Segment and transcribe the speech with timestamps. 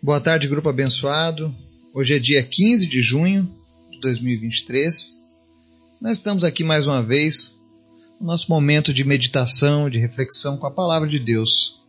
[0.00, 1.52] Boa tarde, grupo abençoado.
[1.92, 3.52] Hoje é dia 15 de junho
[3.90, 5.28] de 2023.
[6.00, 7.60] Nós estamos aqui mais uma vez
[8.20, 11.82] no nosso momento de meditação, de reflexão com a palavra de Deus.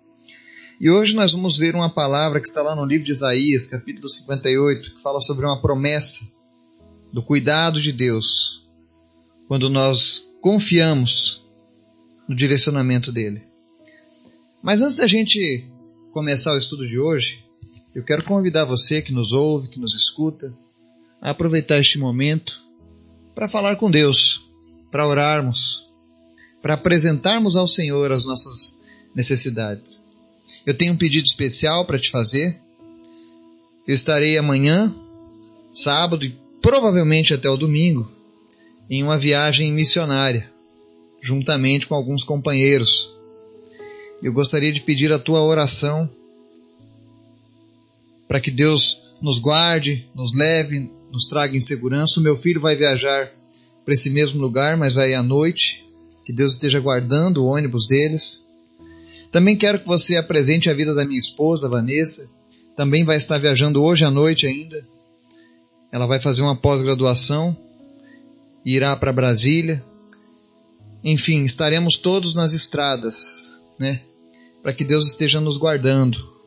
[0.82, 4.10] E hoje nós vamos ver uma palavra que está lá no livro de Isaías, capítulo
[4.10, 6.28] 58, que fala sobre uma promessa
[7.14, 8.68] do cuidado de Deus
[9.48, 11.46] quando nós confiamos
[12.28, 13.44] no direcionamento dele.
[14.64, 15.72] Mas antes da gente
[16.12, 17.48] começar o estudo de hoje,
[17.94, 20.54] eu quero convidar você que nos ouve, que nos escuta,
[21.22, 22.62] a aproveitar este momento
[23.34, 24.48] para falar com Deus,
[24.92, 25.90] para orarmos,
[26.62, 28.80] para apresentarmos ao Senhor as nossas
[29.16, 30.02] necessidades.
[30.66, 32.60] Eu tenho um pedido especial para te fazer.
[33.88, 34.94] Eu estarei amanhã,
[35.72, 38.12] sábado e provavelmente até o domingo,
[38.90, 40.52] em uma viagem missionária,
[41.22, 43.16] juntamente com alguns companheiros.
[44.22, 46.10] Eu gostaria de pedir a tua oração
[48.30, 52.20] para que Deus nos guarde, nos leve, nos traga em segurança.
[52.20, 53.32] O meu filho vai viajar
[53.84, 55.84] para esse mesmo lugar, mas vai à noite.
[56.24, 58.48] Que Deus esteja guardando o ônibus deles.
[59.32, 62.30] Também quero que você apresente a vida da minha esposa, Vanessa.
[62.78, 64.88] Também vai estar viajando hoje à noite ainda.
[65.92, 67.58] Ela vai fazer uma pós-graduação,
[68.64, 69.84] irá para Brasília.
[71.04, 74.02] Enfim, estaremos todos nas estradas, né?
[74.62, 76.39] Para que Deus esteja nos guardando,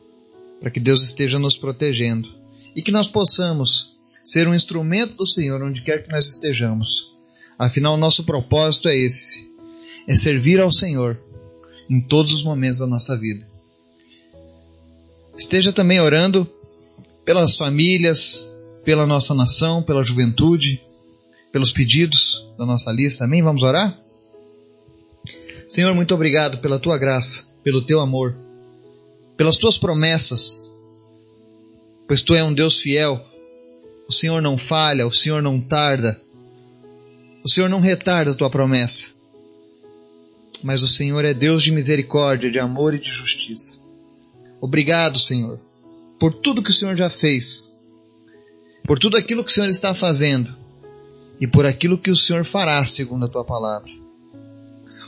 [0.63, 2.29] para que Deus esteja nos protegendo
[2.73, 7.13] e que nós possamos ser um instrumento do Senhor onde quer que nós estejamos.
[7.59, 9.53] Afinal, nosso propósito é esse:
[10.07, 11.19] é servir ao Senhor
[11.89, 13.45] em todos os momentos da nossa vida.
[15.37, 16.49] Esteja também orando
[17.25, 18.49] pelas famílias,
[18.85, 20.81] pela nossa nação, pela juventude,
[21.51, 23.25] pelos pedidos da nossa lista.
[23.25, 23.43] Amém?
[23.43, 23.99] Vamos orar?
[25.67, 28.42] Senhor, muito obrigado pela tua graça, pelo teu amor
[29.35, 30.71] pelas tuas promessas,
[32.07, 33.23] pois tu és um Deus fiel.
[34.07, 36.21] O Senhor não falha, o Senhor não tarda,
[37.43, 39.13] o Senhor não retarda a tua promessa.
[40.61, 43.79] Mas o Senhor é Deus de misericórdia, de amor e de justiça.
[44.61, 45.59] Obrigado, Senhor,
[46.19, 47.75] por tudo que o Senhor já fez,
[48.85, 50.55] por tudo aquilo que o Senhor está fazendo
[51.39, 53.91] e por aquilo que o Senhor fará, segundo a tua palavra.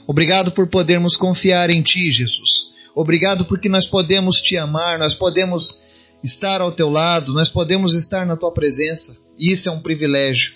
[0.08, 5.82] Obrigado por podermos confiar em Ti, Jesus Obrigado porque nós podemos te amar, nós podemos
[6.24, 9.20] estar ao teu lado, nós podemos estar na tua presença.
[9.38, 10.54] E isso é um privilégio.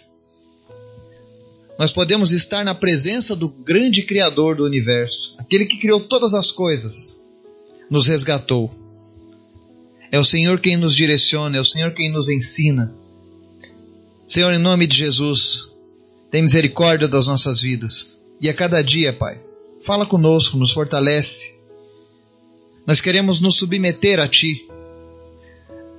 [1.77, 6.51] Nós podemos estar na presença do grande Criador do universo, aquele que criou todas as
[6.51, 7.25] coisas,
[7.89, 8.73] nos resgatou.
[10.11, 12.93] É o Senhor quem nos direciona, é o Senhor quem nos ensina.
[14.25, 15.71] Senhor, em nome de Jesus,
[16.31, 18.21] tem misericórdia das nossas vidas.
[18.41, 19.39] E a cada dia, Pai,
[19.81, 21.58] fala conosco, nos fortalece,
[22.85, 24.67] nós queremos nos submeter a Ti,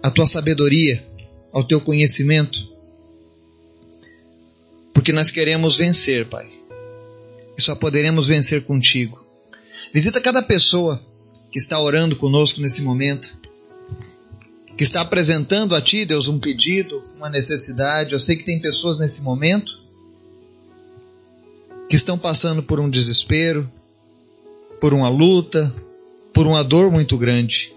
[0.02, 1.04] à Tua sabedoria,
[1.52, 2.68] ao Teu conhecimento,
[4.92, 6.50] porque nós queremos vencer, Pai.
[7.56, 9.24] E só poderemos vencer contigo.
[9.92, 11.00] Visita cada pessoa
[11.50, 13.30] que está orando conosco nesse momento,
[14.76, 18.12] que está apresentando a Ti, Deus, um pedido, uma necessidade.
[18.12, 19.78] Eu sei que tem pessoas nesse momento
[21.88, 23.70] que estão passando por um desespero,
[24.80, 25.74] por uma luta,
[26.32, 27.74] por uma dor muito grande.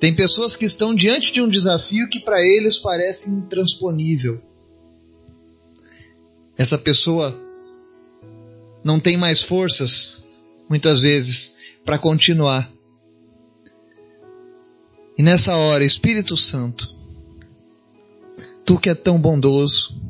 [0.00, 4.42] Tem pessoas que estão diante de um desafio que para eles parece intransponível.
[6.56, 7.40] Essa pessoa
[8.82, 10.22] não tem mais forças,
[10.68, 12.70] muitas vezes, para continuar.
[15.16, 16.92] E nessa hora, Espírito Santo,
[18.64, 20.00] tu que é tão bondoso,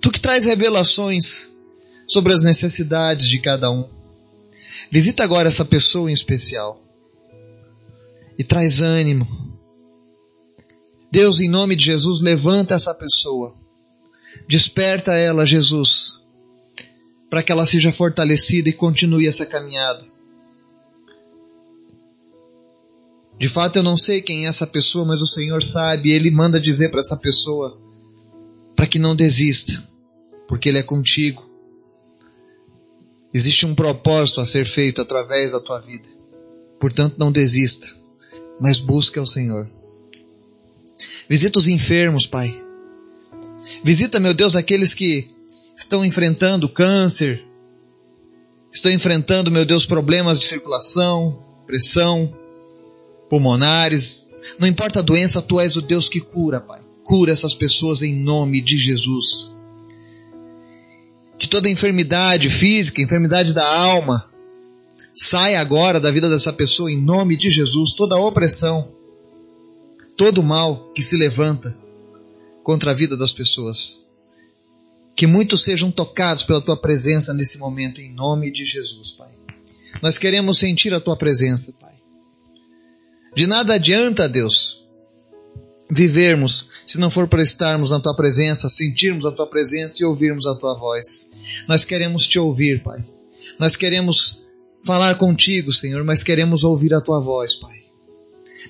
[0.00, 1.50] tu que traz revelações
[2.06, 3.88] sobre as necessidades de cada um,
[4.90, 6.82] Visita agora essa pessoa em especial
[8.38, 9.26] e traz ânimo.
[11.10, 13.54] Deus, em nome de Jesus, levanta essa pessoa.
[14.48, 16.24] Desperta ela, Jesus,
[17.28, 20.04] para que ela seja fortalecida e continue essa caminhada.
[23.38, 26.60] De fato, eu não sei quem é essa pessoa, mas o Senhor sabe, Ele manda
[26.60, 27.78] dizer para essa pessoa
[28.74, 29.82] para que não desista,
[30.48, 31.51] porque Ele é contigo.
[33.34, 36.08] Existe um propósito a ser feito através da tua vida.
[36.78, 37.88] Portanto, não desista,
[38.60, 39.68] mas busque ao Senhor.
[41.28, 42.62] Visita os enfermos, Pai.
[43.82, 45.30] Visita, meu Deus, aqueles que
[45.76, 47.42] estão enfrentando câncer,
[48.70, 52.36] estão enfrentando, meu Deus, problemas de circulação, pressão,
[53.30, 54.26] pulmonares.
[54.58, 56.82] Não importa a doença, tu és o Deus que cura, Pai.
[57.02, 59.52] Cura essas pessoas em nome de Jesus
[61.42, 64.32] que toda enfermidade física, enfermidade da alma,
[65.14, 68.92] Sai agora da vida dessa pessoa em nome de Jesus toda opressão,
[70.16, 71.76] todo mal que se levanta
[72.62, 74.00] contra a vida das pessoas.
[75.14, 79.28] Que muitos sejam tocados pela tua presença nesse momento, em nome de Jesus, Pai.
[80.00, 81.92] Nós queremos sentir a tua presença, Pai.
[83.34, 84.81] De nada adianta, Deus,
[85.94, 90.46] vivermos se não for para estarmos na tua presença, sentirmos a tua presença e ouvirmos
[90.46, 91.32] a tua voz.
[91.68, 93.04] Nós queremos te ouvir, Pai.
[93.58, 94.42] Nós queremos
[94.82, 97.82] falar contigo, Senhor, mas queremos ouvir a tua voz, Pai.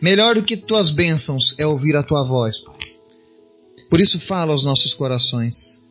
[0.00, 2.78] Melhor do que tuas bênçãos é ouvir a tua voz, Pai.
[3.88, 5.84] Por isso fala aos nossos corações.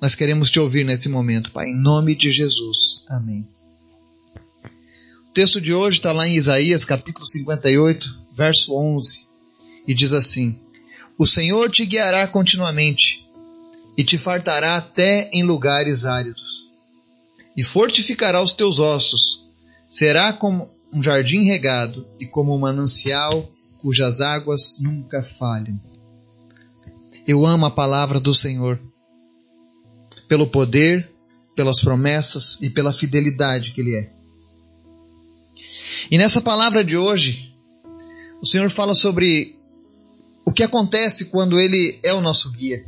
[0.00, 3.06] Nós queremos te ouvir nesse momento, Pai, em nome de Jesus.
[3.08, 3.48] Amém.
[5.30, 8.06] O texto de hoje está lá em Isaías, capítulo 58,
[8.36, 9.33] verso 11,
[9.86, 10.58] e diz assim:
[11.18, 13.24] O Senhor te guiará continuamente
[13.96, 16.68] e te fartará até em lugares áridos,
[17.56, 19.44] e fortificará os teus ossos.
[19.88, 25.78] Será como um jardim regado e como um manancial cujas águas nunca falham.
[27.26, 28.80] Eu amo a palavra do Senhor,
[30.28, 31.10] pelo poder,
[31.54, 34.10] pelas promessas e pela fidelidade que Ele é.
[36.10, 37.54] E nessa palavra de hoje,
[38.40, 39.56] o Senhor fala sobre
[40.44, 42.84] o que acontece quando Ele é o nosso guia.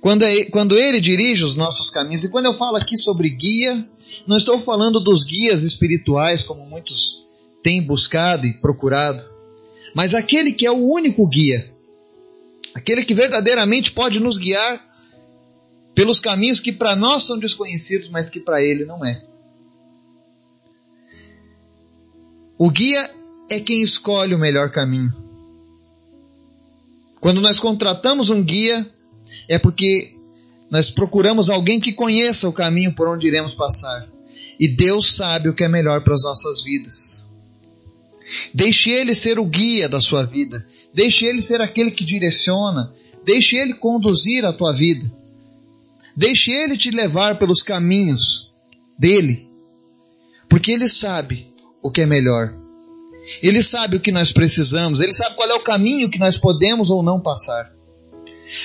[0.00, 2.24] Quando, é, quando Ele dirige os nossos caminhos.
[2.24, 3.88] E quando eu falo aqui sobre guia,
[4.26, 7.26] não estou falando dos guias espirituais, como muitos
[7.62, 9.22] têm buscado e procurado,
[9.94, 11.72] mas aquele que é o único guia
[12.74, 14.80] aquele que verdadeiramente pode nos guiar
[15.94, 19.24] pelos caminhos que para nós são desconhecidos, mas que para ele não é.
[22.58, 23.08] O guia
[23.50, 25.12] é quem escolhe o melhor caminho.
[27.22, 28.84] Quando nós contratamos um guia,
[29.48, 30.12] é porque
[30.68, 34.08] nós procuramos alguém que conheça o caminho por onde iremos passar.
[34.58, 37.30] E Deus sabe o que é melhor para as nossas vidas.
[38.52, 40.66] Deixe Ele ser o guia da sua vida.
[40.92, 42.92] Deixe Ele ser aquele que direciona.
[43.24, 45.08] Deixe Ele conduzir a tua vida.
[46.16, 48.52] Deixe Ele te levar pelos caminhos
[48.98, 49.48] dele.
[50.48, 52.61] Porque Ele sabe o que é melhor.
[53.42, 55.00] Ele sabe o que nós precisamos.
[55.00, 57.72] Ele sabe qual é o caminho que nós podemos ou não passar.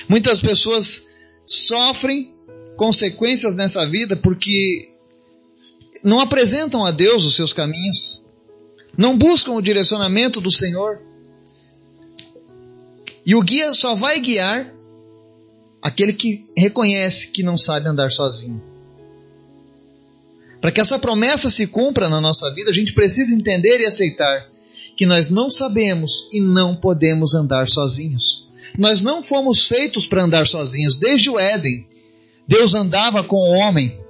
[0.08, 1.06] Muitas pessoas
[1.46, 2.34] sofrem
[2.76, 4.90] consequências nessa vida porque
[6.02, 8.22] não apresentam a Deus os seus caminhos
[8.98, 11.00] não buscam o direcionamento do Senhor.
[13.24, 14.74] E o guia só vai guiar
[15.80, 18.60] aquele que reconhece que não sabe andar sozinho.
[20.60, 24.48] Para que essa promessa se cumpra na nossa vida, a gente precisa entender e aceitar
[24.96, 28.48] que nós não sabemos e não podemos andar sozinhos.
[28.76, 30.96] Nós não fomos feitos para andar sozinhos.
[30.96, 31.86] Desde o Éden,
[32.46, 34.00] Deus andava com o homem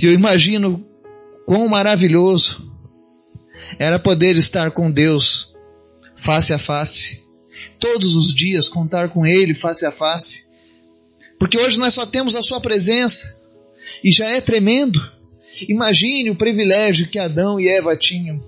[0.00, 0.86] E eu imagino
[1.46, 2.70] quão maravilhoso
[3.78, 5.54] era poder estar com Deus
[6.16, 7.24] face a face,
[7.78, 10.52] todos os dias contar com Ele face a face,
[11.38, 13.36] porque hoje nós só temos a Sua presença
[14.02, 15.00] e já é tremendo.
[15.68, 18.42] Imagine o privilégio que Adão e Eva tinham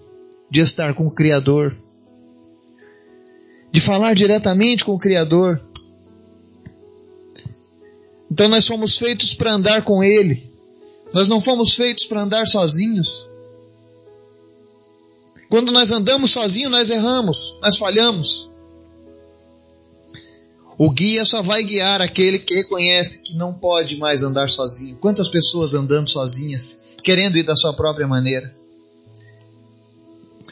[0.51, 1.77] de estar com o Criador,
[3.71, 5.61] de falar diretamente com o Criador.
[8.31, 10.51] Então nós somos feitos para andar com Ele.
[11.13, 13.29] Nós não fomos feitos para andar sozinhos.
[15.49, 18.51] Quando nós andamos sozinhos, nós erramos, nós falhamos.
[20.79, 24.97] O guia só vai guiar aquele que reconhece que não pode mais andar sozinho.
[24.97, 28.55] Quantas pessoas andando sozinhas, querendo ir da sua própria maneira?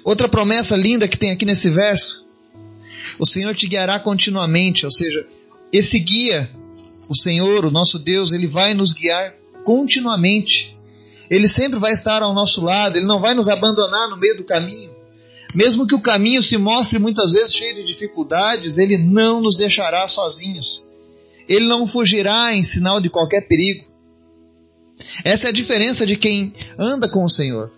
[0.03, 2.27] Outra promessa linda que tem aqui nesse verso:
[3.19, 5.27] o Senhor te guiará continuamente, ou seja,
[5.71, 6.49] esse guia,
[7.09, 10.79] o Senhor, o nosso Deus, ele vai nos guiar continuamente.
[11.29, 14.45] Ele sempre vai estar ao nosso lado, ele não vai nos abandonar no meio do
[14.45, 14.94] caminho.
[15.55, 20.09] Mesmo que o caminho se mostre muitas vezes cheio de dificuldades, ele não nos deixará
[20.09, 20.85] sozinhos.
[21.49, 23.87] Ele não fugirá em sinal de qualquer perigo.
[25.25, 27.71] Essa é a diferença de quem anda com o Senhor.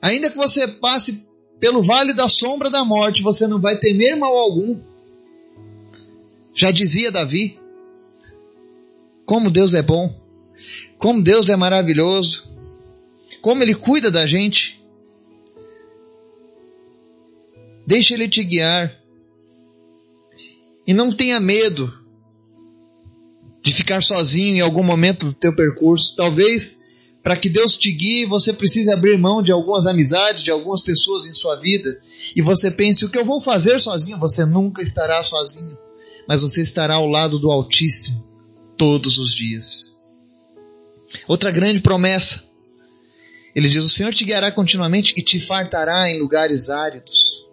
[0.00, 1.26] Ainda que você passe
[1.58, 4.78] pelo vale da sombra da morte, você não vai temer mal algum.
[6.54, 7.58] Já dizia Davi:
[9.26, 10.14] Como Deus é bom.
[10.96, 12.48] Como Deus é maravilhoso.
[13.42, 14.75] Como Ele cuida da gente.
[17.86, 18.92] Deixa Ele te guiar.
[20.86, 21.92] E não tenha medo
[23.62, 26.14] de ficar sozinho em algum momento do teu percurso.
[26.16, 26.86] Talvez
[27.26, 31.26] para que Deus te guie, você precise abrir mão de algumas amizades, de algumas pessoas
[31.26, 31.98] em sua vida.
[32.36, 34.16] E você pense: o que eu vou fazer sozinho?
[34.20, 35.76] Você nunca estará sozinho,
[36.28, 38.24] mas você estará ao lado do Altíssimo
[38.76, 40.00] todos os dias.
[41.26, 42.44] Outra grande promessa.
[43.56, 47.45] Ele diz: O Senhor te guiará continuamente e te fartará em lugares áridos.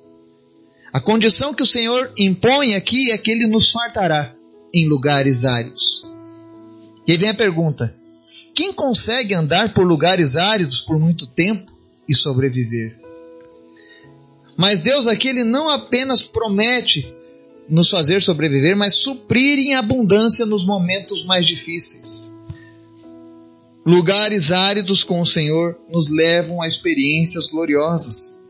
[0.93, 4.35] A condição que o Senhor impõe aqui é que ele nos fartará
[4.71, 6.05] em lugares áridos.
[7.07, 7.95] E aí vem a pergunta:
[8.53, 11.71] quem consegue andar por lugares áridos por muito tempo
[12.07, 13.00] e sobreviver?
[14.55, 17.12] Mas Deus aqui ele não apenas promete
[17.67, 22.31] nos fazer sobreviver, mas suprir em abundância nos momentos mais difíceis.
[23.83, 28.42] Lugares áridos com o Senhor nos levam a experiências gloriosas.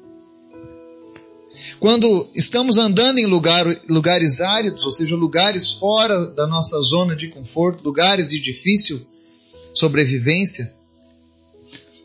[1.84, 7.28] Quando estamos andando em lugar, lugares áridos, ou seja, lugares fora da nossa zona de
[7.28, 9.06] conforto, lugares de difícil
[9.74, 10.74] sobrevivência,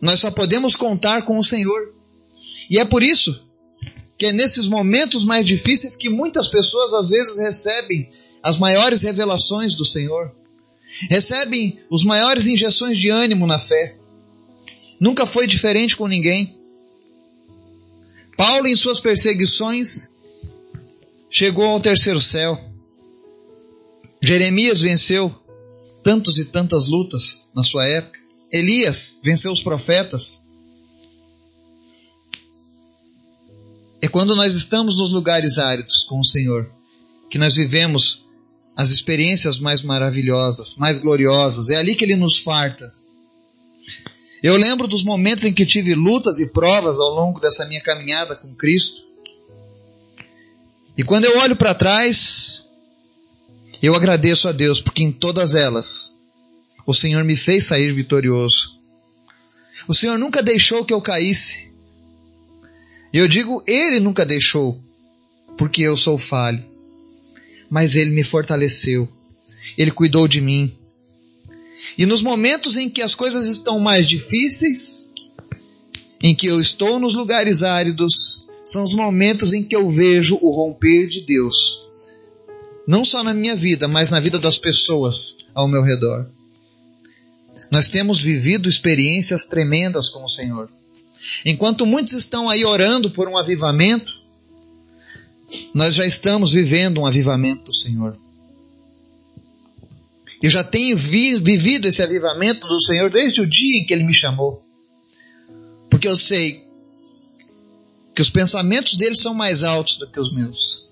[0.00, 1.94] nós só podemos contar com o Senhor.
[2.68, 3.46] E é por isso
[4.18, 8.10] que é nesses momentos mais difíceis que muitas pessoas às vezes recebem
[8.42, 10.34] as maiores revelações do Senhor,
[11.08, 13.96] recebem os maiores injeções de ânimo na fé.
[14.98, 16.57] Nunca foi diferente com ninguém.
[18.38, 20.12] Paulo, em suas perseguições,
[21.28, 22.56] chegou ao terceiro céu.
[24.22, 25.34] Jeremias venceu
[26.04, 28.16] tantos e tantas lutas na sua época.
[28.52, 30.48] Elias venceu os profetas.
[34.00, 36.70] É quando nós estamos nos lugares áridos com o Senhor
[37.28, 38.24] que nós vivemos
[38.76, 41.70] as experiências mais maravilhosas, mais gloriosas.
[41.70, 42.94] É ali que Ele nos farta.
[44.42, 48.36] Eu lembro dos momentos em que tive lutas e provas ao longo dessa minha caminhada
[48.36, 49.02] com Cristo.
[50.96, 52.64] E quando eu olho para trás,
[53.82, 56.16] eu agradeço a Deus, porque em todas elas
[56.86, 58.78] o Senhor me fez sair vitorioso.
[59.86, 61.70] O Senhor nunca deixou que eu caísse.
[63.12, 64.82] E eu digo, Ele nunca deixou,
[65.58, 66.64] porque eu sou falho.
[67.68, 69.06] Mas Ele me fortaleceu.
[69.76, 70.77] Ele cuidou de mim.
[71.96, 75.08] E nos momentos em que as coisas estão mais difíceis,
[76.22, 80.50] em que eu estou nos lugares áridos, são os momentos em que eu vejo o
[80.50, 81.86] romper de Deus.
[82.86, 86.28] Não só na minha vida, mas na vida das pessoas ao meu redor.
[87.70, 90.70] Nós temos vivido experiências tremendas com o Senhor.
[91.44, 94.12] Enquanto muitos estão aí orando por um avivamento,
[95.74, 98.16] nós já estamos vivendo um avivamento do Senhor.
[100.42, 104.04] Eu já tenho vi, vivido esse avivamento do Senhor desde o dia em que Ele
[104.04, 104.62] me chamou.
[105.90, 106.64] Porque eu sei
[108.14, 110.88] que os pensamentos dele são mais altos do que os meus.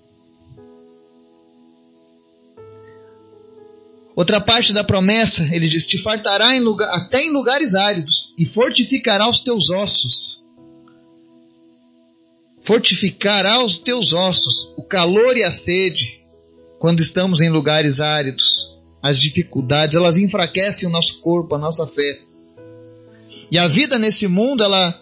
[4.17, 8.45] Outra parte da promessa, ele diz: Te fartará em lugar, até em lugares áridos e
[8.45, 10.41] fortificará os teus ossos.
[12.59, 16.25] Fortificará os teus ossos, o calor e a sede,
[16.79, 18.76] quando estamos em lugares áridos.
[19.01, 22.21] As dificuldades, elas enfraquecem o nosso corpo, a nossa fé.
[23.51, 25.01] E a vida nesse mundo, ela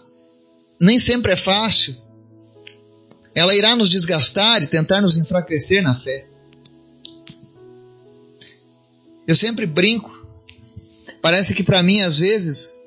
[0.79, 1.95] nem sempre é fácil.
[3.33, 6.27] Ela irá nos desgastar e tentar nos enfraquecer na fé.
[9.27, 10.13] Eu sempre brinco.
[11.21, 12.81] Parece que para mim, às vezes,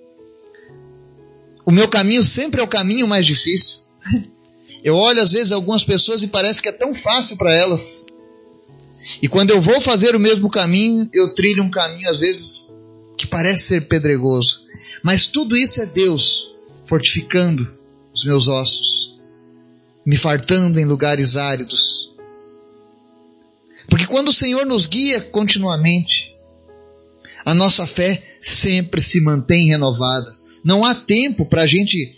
[1.67, 3.81] o meu caminho sempre é o caminho mais difícil.
[4.83, 8.07] Eu olho às vezes algumas pessoas e parece que é tão fácil para elas.
[9.23, 12.73] E quando eu vou fazer o mesmo caminho, eu trilho um caminho às vezes
[13.17, 14.67] que parece ser pedregoso.
[15.03, 17.69] Mas tudo isso é Deus fortificando
[18.15, 19.21] os meus ossos,
[20.05, 22.09] me fartando em lugares áridos,
[23.89, 26.35] porque quando o Senhor nos guia continuamente,
[27.45, 30.37] a nossa fé sempre se mantém renovada.
[30.63, 32.15] Não há tempo para a gente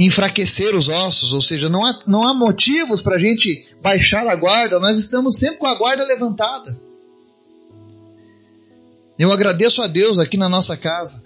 [0.00, 4.34] enfraquecer os ossos, ou seja, não há, não há motivos para a gente baixar a
[4.34, 6.74] guarda, nós estamos sempre com a guarda levantada.
[9.18, 11.24] Eu agradeço a Deus aqui na nossa casa.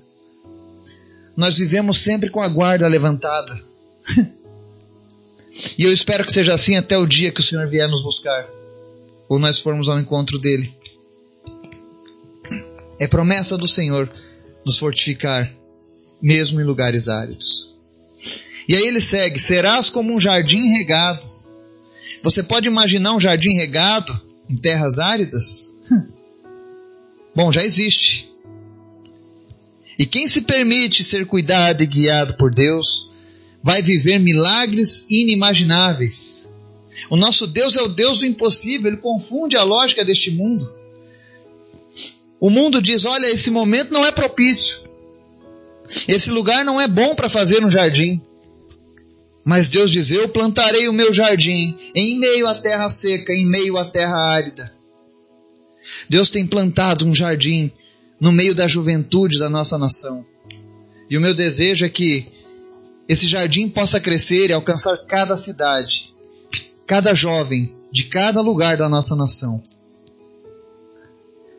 [1.36, 3.62] Nós vivemos sempre com a guarda levantada.
[5.78, 8.48] e eu espero que seja assim até o dia que o Senhor vier nos buscar
[9.28, 10.74] ou nós formos ao encontro dele.
[12.98, 14.10] É promessa do Senhor
[14.66, 15.54] nos fortificar,
[16.20, 17.74] mesmo em lugares áridos.
[18.68, 21.22] E aí ele segue: serás como um jardim regado.
[22.22, 24.18] Você pode imaginar um jardim regado
[24.48, 25.76] em terras áridas?
[27.34, 28.32] Bom, já existe.
[29.98, 33.10] E quem se permite ser cuidado e guiado por Deus,
[33.62, 36.48] vai viver milagres inimagináveis.
[37.10, 40.70] O nosso Deus é o Deus do impossível, ele confunde a lógica deste mundo.
[42.40, 44.84] O mundo diz: olha, esse momento não é propício.
[46.08, 48.20] Esse lugar não é bom para fazer um jardim.
[49.44, 53.76] Mas Deus diz: Eu plantarei o meu jardim em meio à terra seca, em meio
[53.76, 54.72] à terra árida.
[56.08, 57.70] Deus tem plantado um jardim
[58.18, 60.24] no meio da juventude da nossa nação.
[61.10, 62.26] E o meu desejo é que
[63.06, 66.10] esse jardim possa crescer e alcançar cada cidade,
[66.86, 69.62] cada jovem de cada lugar da nossa nação.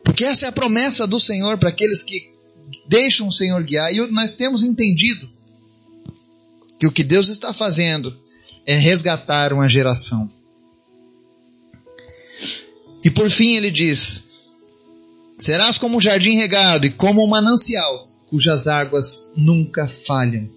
[0.02, 2.32] Porque essa é a promessa do Senhor para aqueles que
[2.88, 3.92] deixam o Senhor guiar.
[3.92, 5.28] E nós temos entendido
[6.78, 8.16] que o que Deus está fazendo
[8.64, 10.30] é resgatar uma geração.
[13.04, 14.24] E por fim ele diz:
[15.38, 20.48] Serás como um jardim regado e como um manancial, cujas águas nunca falham.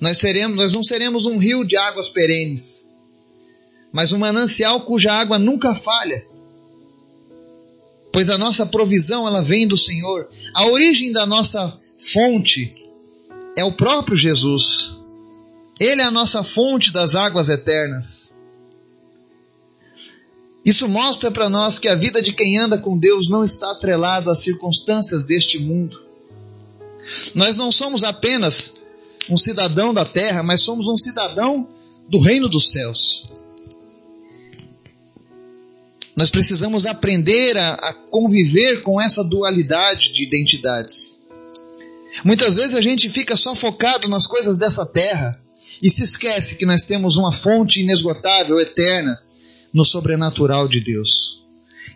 [0.00, 2.88] Nós, seremos, nós não seremos um rio de águas perenes,
[3.92, 6.26] mas um manancial cuja água nunca falha.
[8.12, 10.28] Pois a nossa provisão ela vem do Senhor.
[10.54, 12.74] A origem da nossa fonte
[13.56, 14.98] é o próprio Jesus.
[15.78, 18.34] Ele é a nossa fonte das águas eternas.
[20.64, 24.30] Isso mostra para nós que a vida de quem anda com Deus não está atrelada
[24.30, 26.00] às circunstâncias deste mundo.
[27.34, 28.74] Nós não somos apenas
[29.28, 31.66] um cidadão da terra, mas somos um cidadão
[32.08, 33.30] do reino dos céus.
[36.14, 41.19] Nós precisamos aprender a, a conviver com essa dualidade de identidades.
[42.24, 45.32] Muitas vezes a gente fica só focado nas coisas dessa terra
[45.82, 49.18] e se esquece que nós temos uma fonte inesgotável, eterna,
[49.72, 51.46] no sobrenatural de Deus.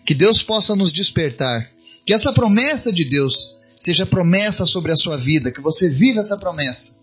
[0.06, 1.70] Que Deus possa nos despertar.
[2.06, 6.38] Que essa promessa de Deus seja promessa sobre a sua vida, que você viva essa
[6.38, 7.02] promessa.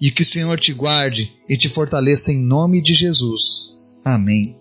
[0.00, 3.78] E que o Senhor te guarde e te fortaleça em nome de Jesus.
[4.04, 4.57] Amém.